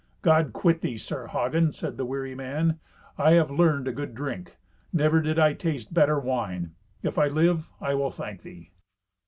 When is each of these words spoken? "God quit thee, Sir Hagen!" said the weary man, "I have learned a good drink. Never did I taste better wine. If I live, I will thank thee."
"God 0.23 0.51
quit 0.51 0.81
thee, 0.81 0.97
Sir 0.97 1.27
Hagen!" 1.27 1.71
said 1.73 1.95
the 1.97 2.05
weary 2.07 2.33
man, 2.33 2.79
"I 3.19 3.33
have 3.33 3.51
learned 3.51 3.87
a 3.87 3.93
good 3.93 4.15
drink. 4.15 4.57
Never 4.91 5.21
did 5.21 5.37
I 5.37 5.53
taste 5.53 5.93
better 5.93 6.19
wine. 6.19 6.73
If 7.03 7.19
I 7.19 7.27
live, 7.27 7.69
I 7.79 7.93
will 7.93 8.09
thank 8.09 8.41
thee." 8.41 8.71